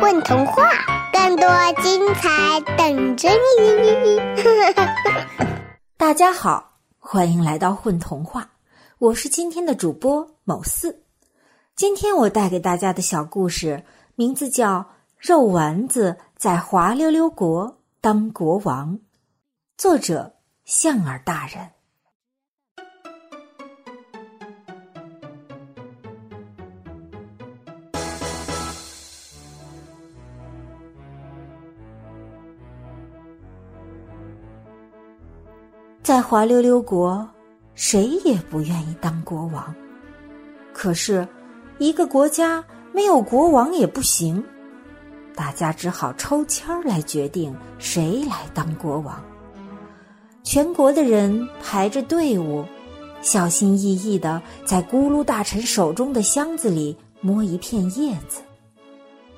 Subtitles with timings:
[0.00, 0.62] 混童话，
[1.12, 1.46] 更多
[1.82, 4.18] 精彩等着你！
[5.98, 8.48] 大家好，欢迎来到混童话，
[8.98, 11.02] 我是今天的主播某四。
[11.76, 13.84] 今天我带给大家的小故事
[14.14, 14.78] 名字叫
[15.18, 18.94] 《肉丸子在滑溜溜国当国王》，
[19.76, 21.72] 作者象儿大人。
[36.10, 37.24] 在滑溜溜国，
[37.76, 39.72] 谁也不愿意当国王。
[40.72, 41.24] 可是，
[41.78, 44.42] 一个国家没有国王也不行，
[45.36, 49.22] 大家只好抽签儿来决定谁来当国王。
[50.42, 52.64] 全国的人排着队伍，
[53.22, 58.40] 小心翼翼的在咕噜大臣手中的箱子里摸一片叶子。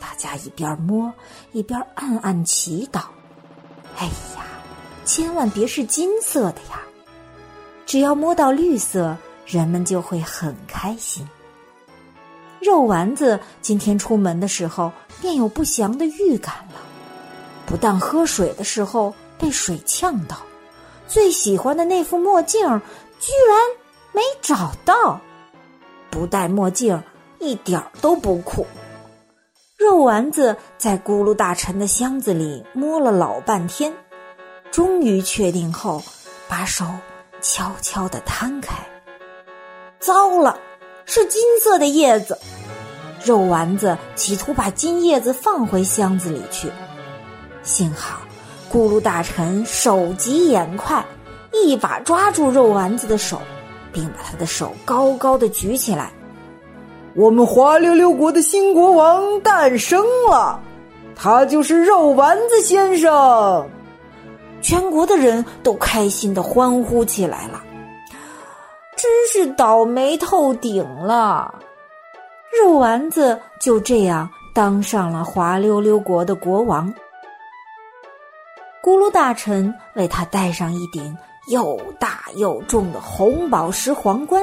[0.00, 1.12] 大家一边摸
[1.52, 3.02] 一边暗暗祈祷
[4.00, 4.43] ：“哎呀！”
[5.04, 6.80] 千万别是金色的呀！
[7.86, 9.16] 只要摸到绿色，
[9.46, 11.26] 人们就会很开心。
[12.60, 16.80] 肉丸子今天出门的时候便有不祥的预感了，
[17.66, 20.38] 不但喝水的时候被水呛到，
[21.06, 22.60] 最喜欢的那副墨镜
[23.20, 23.58] 居然
[24.12, 25.20] 没找到，
[26.10, 27.00] 不戴墨镜
[27.38, 28.66] 一点都不酷。
[29.76, 33.92] 肉丸子在咕噜大臣的箱子里摸了老半天。
[34.74, 36.02] 终于确定后，
[36.48, 36.84] 把手
[37.40, 38.74] 悄悄地摊开。
[40.00, 40.58] 糟了，
[41.04, 42.36] 是金色的叶子！
[43.24, 46.68] 肉丸子企图把金叶子放回箱子里去，
[47.62, 48.18] 幸好
[48.68, 51.06] 咕噜大臣手疾眼快，
[51.52, 53.40] 一把抓住肉丸子的手，
[53.92, 56.10] 并把他的手高高的举起来。
[57.14, 60.60] 我们滑溜溜国的新国王诞生了，
[61.14, 63.70] 他就是肉丸子先生。
[64.64, 67.62] 全国的人都开心的欢呼起来了，
[68.96, 71.54] 真是倒霉透顶了！
[72.58, 76.90] 肉丸子就这样当上了滑溜溜国的国王。
[78.82, 81.14] 咕噜大臣为他戴上一顶
[81.48, 84.42] 又大又重的红宝石皇冠。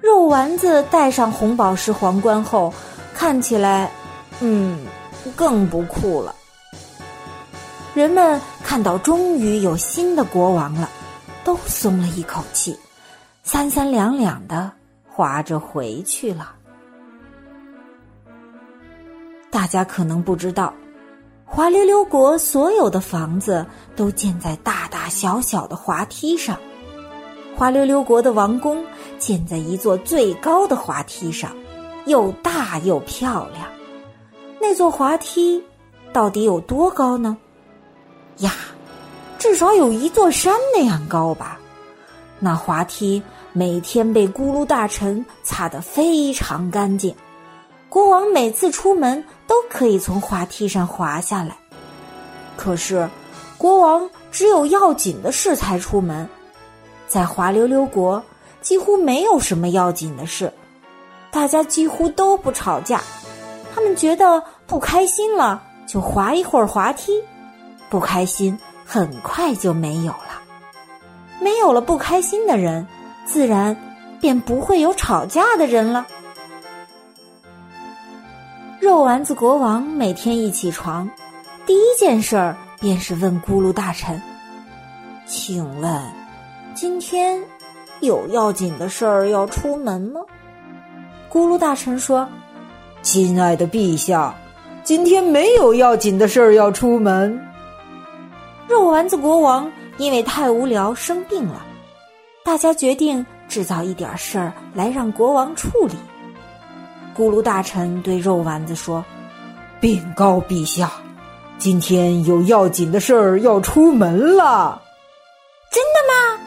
[0.00, 2.74] 肉丸子戴上红宝石皇冠后，
[3.14, 3.92] 看起来，
[4.40, 4.84] 嗯，
[5.36, 6.34] 更不酷了。
[7.94, 10.88] 人们看到终于有新的国王了，
[11.44, 12.76] 都松了一口气，
[13.44, 14.72] 三三两两的
[15.06, 16.52] 划着回去了。
[19.50, 20.74] 大家可能不知道，
[21.44, 23.64] 滑溜溜国所有的房子
[23.94, 26.58] 都建在大大小小的滑梯上。
[27.54, 28.84] 滑溜溜国的王宫
[29.18, 31.54] 建在一座最高的滑梯上，
[32.06, 33.68] 又大又漂亮。
[34.60, 35.62] 那座滑梯
[36.12, 37.36] 到底有多高呢？
[38.38, 38.52] 呀，
[39.38, 41.58] 至少有一座山那样高吧。
[42.38, 43.22] 那滑梯
[43.52, 47.14] 每天被咕噜大臣擦得非常干净，
[47.88, 51.56] 国王每次出门都可以从滑梯上滑下来。
[52.56, 53.08] 可是，
[53.56, 56.28] 国王只有要紧的事才出门，
[57.06, 58.22] 在滑溜溜国
[58.60, 60.52] 几乎没有什么要紧的事，
[61.30, 63.00] 大家几乎都不吵架。
[63.74, 67.22] 他们觉得不开心了，就滑一会儿滑梯。
[67.94, 70.42] 不开心很快就没有了，
[71.40, 72.84] 没有了不开心的人，
[73.24, 73.76] 自然
[74.20, 76.04] 便不会有吵架的人了。
[78.80, 81.08] 肉丸子国王每天一起床，
[81.64, 84.20] 第一件事儿便是问咕噜大臣
[85.24, 86.02] ：“请问，
[86.74, 87.40] 今天
[88.00, 90.20] 有要紧的事儿要出门吗？”
[91.30, 92.28] 咕噜大臣说
[93.02, 94.34] ：“亲爱的陛下，
[94.82, 97.40] 今天没有要紧的事儿要出门。”
[98.66, 101.62] 肉丸子国王因为太无聊生病了，
[102.42, 105.94] 大家决定制造一点事儿来让国王处理。
[107.14, 109.04] 咕噜大臣对肉丸子说
[109.80, 110.90] ：“禀告陛下，
[111.58, 114.80] 今天有要紧的事儿要出门了。”
[115.70, 116.40] 真的吗？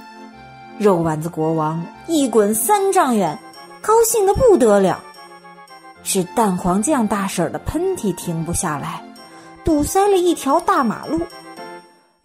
[0.80, 3.38] 肉丸子国王一滚三丈远，
[3.82, 5.02] 高兴的不得了。
[6.04, 9.04] 是蛋黄酱大婶的喷嚏停不下来，
[9.64, 11.22] 堵塞了一条大马路。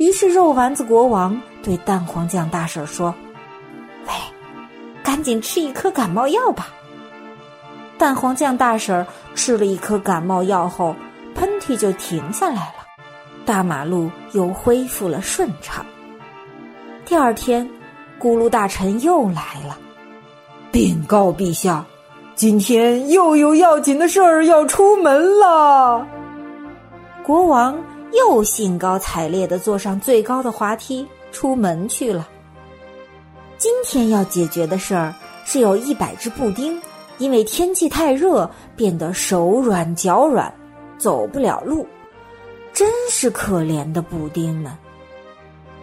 [0.02, 3.14] 于是，肉丸子国王对蛋黄酱大婶说
[4.04, 4.12] ：“喂，
[5.00, 6.70] 赶紧吃一颗感冒药吧。”
[7.96, 9.06] 蛋黄酱大婶
[9.37, 10.96] 吃了一颗感冒药后，
[11.37, 12.84] 喷嚏就停下来了，
[13.46, 15.87] 大马路又恢复了顺畅。
[17.05, 17.64] 第二天，
[18.19, 19.78] 咕噜大臣又来了，
[20.72, 21.84] 禀告陛下，
[22.34, 26.05] 今天又有要紧的事儿要出门了。
[27.22, 27.78] 国王
[28.12, 32.28] 又兴高采烈地坐上最高的滑梯出门去了。
[33.58, 35.14] 今天要解决的事儿
[35.44, 36.80] 是有一百只布丁，
[37.18, 40.52] 因为天气太热，变得手软脚软，
[40.98, 41.86] 走不了路，
[42.72, 44.72] 真是可怜的布丁们。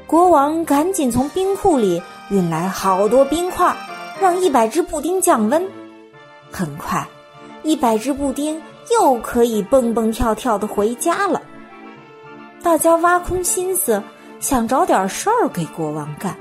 [0.06, 3.76] 国王赶紧从冰库里运来好多冰块，
[4.20, 5.66] 让一百只布丁降温。
[6.52, 7.08] 很快，
[7.64, 8.62] 一百只布丁
[8.92, 11.42] 又可以蹦蹦跳跳的回家了。
[12.62, 14.02] 大家挖空心思
[14.40, 16.36] 想找点事儿给国王干，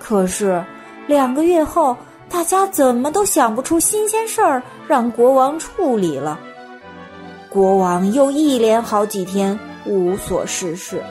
[0.00, 0.64] 可是
[1.06, 1.96] 两个月后，
[2.28, 6.38] 大家怎么都想不出新鲜事儿让国王处理了。
[7.48, 11.02] 国王又一连好几天无所事事，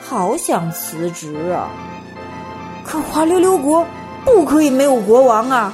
[0.00, 1.70] 好想辞职啊！
[2.84, 3.86] 可滑溜溜国
[4.24, 5.72] 不可以没有国王啊！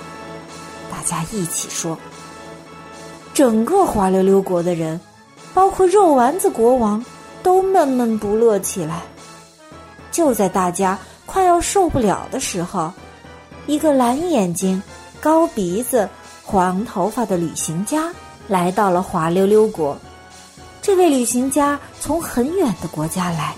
[0.91, 1.99] 大家一起说。
[3.33, 5.01] 整个滑溜溜国的人，
[5.55, 7.03] 包括肉丸子国王，
[7.43, 9.03] 都闷闷不乐起来。
[10.11, 12.93] 就在大家快要受不了的时候，
[13.67, 14.83] 一个蓝眼睛、
[15.21, 16.09] 高鼻子、
[16.45, 18.13] 黄头发的旅行家
[18.49, 19.97] 来到了滑溜溜国。
[20.83, 23.55] 这位旅行家从很远的国家来，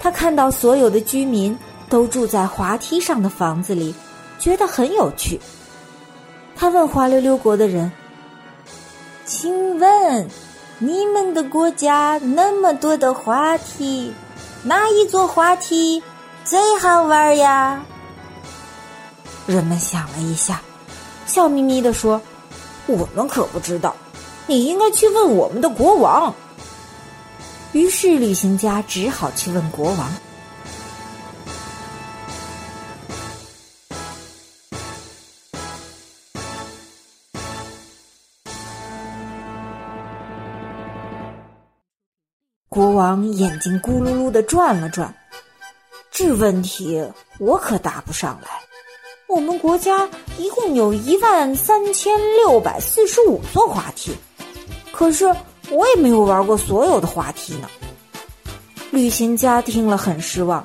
[0.00, 1.56] 他看到所有的居民
[1.88, 3.94] 都住在滑梯上的房子里，
[4.38, 5.38] 觉得很有趣。
[6.56, 7.92] 他问滑溜溜国的人
[9.24, 10.28] ：“请问，
[10.82, 14.12] 你们的国家那么多的滑梯，
[14.62, 16.02] 哪一座滑梯
[16.42, 17.84] 最好玩呀？”
[19.46, 20.62] 人们想了一下，
[21.26, 22.18] 笑眯眯地说
[22.88, 23.94] ：“我们可不知道，
[24.46, 26.34] 你应该去问我们的国王。”
[27.72, 30.10] 于是旅行家只好去问国王。
[42.72, 45.12] 国王眼睛咕噜噜的转了转，
[46.08, 47.04] 这问题
[47.40, 48.48] 我可答不上来。
[49.26, 50.08] 我们国家
[50.38, 54.12] 一共有一万三千六百四十五座滑梯，
[54.92, 55.26] 可是
[55.68, 57.68] 我也没有玩过所有的滑梯呢。
[58.92, 60.64] 旅行家听了很失望，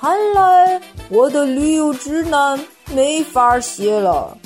[0.00, 2.58] 看来我的旅游指南
[2.92, 4.36] 没法写了。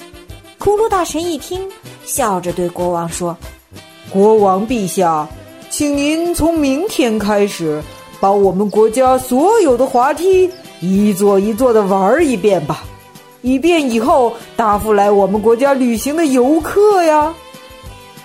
[0.59, 1.67] 骷髅大神一听，
[2.05, 3.35] 笑着对国王说
[4.13, 5.27] ：“国王陛下。”
[5.81, 7.83] 请您从明天开始，
[8.21, 12.85] 把我们国家所有的滑梯一座一座的玩一遍吧，
[13.41, 17.35] 以便以后答复来我们国家旅行的游客呀。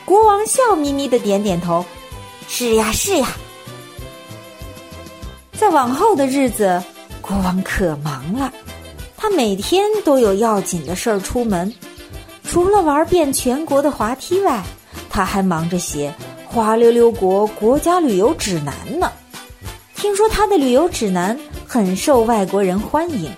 [0.04, 1.86] 国王笑眯眯的点点头
[2.50, 3.26] ：“是呀，是呀。”
[5.58, 6.84] 在往后的日子，
[7.22, 8.52] 国王可忙了，
[9.16, 11.74] 他每天都有要紧的事儿出门，
[12.44, 14.62] 除了玩遍全国的滑梯外，
[15.10, 16.14] 他还忙着写。
[16.56, 19.12] 滑溜溜国国家旅游指南呢？
[19.94, 21.38] 听说他的旅游指南
[21.68, 23.30] 很受外国人欢迎，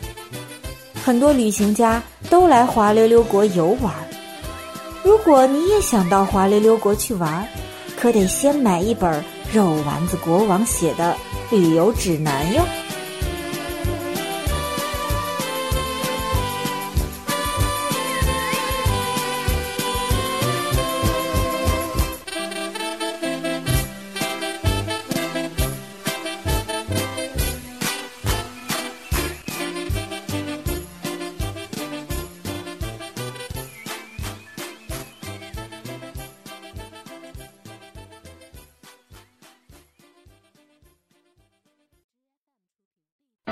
[1.04, 2.00] 很多旅行家
[2.30, 3.92] 都来滑溜溜国游玩。
[5.04, 7.44] 如果你也想到滑溜溜国去玩，
[8.00, 11.18] 可得先买一本肉丸子国王写的
[11.50, 12.62] 旅游指南哟。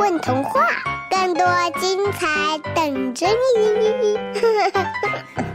[0.05, 0.61] 问童话，
[1.09, 1.43] 更多
[1.79, 3.25] 精彩等着
[3.57, 4.15] 你。